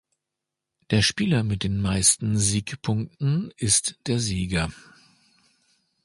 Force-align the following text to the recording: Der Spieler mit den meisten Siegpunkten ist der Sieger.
Der 0.89 1.03
Spieler 1.03 1.43
mit 1.43 1.61
den 1.63 1.79
meisten 1.79 2.35
Siegpunkten 2.35 3.51
ist 3.55 3.99
der 4.07 4.17
Sieger. 4.19 4.71